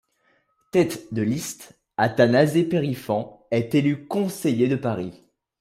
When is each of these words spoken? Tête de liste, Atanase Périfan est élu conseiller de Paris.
Tête 0.71 1.13
de 1.13 1.21
liste, 1.21 1.77
Atanase 1.97 2.67
Périfan 2.67 3.45
est 3.51 3.75
élu 3.75 4.07
conseiller 4.07 4.67
de 4.67 4.75
Paris. 4.75 5.13